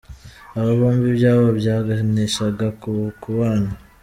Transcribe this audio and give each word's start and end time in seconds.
Aba 0.57 0.71
bombi 0.79 1.05
ibyabo 1.11 1.45
byaganishaga 1.59 2.65
ku 2.81 2.91
kubana. 3.21 3.71